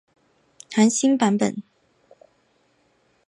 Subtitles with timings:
[0.73, 1.61] 含新装版。